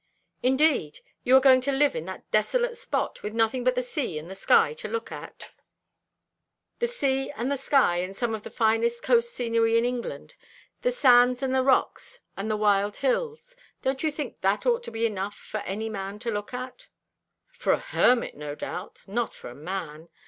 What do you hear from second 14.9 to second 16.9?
be enough for any man to look at?"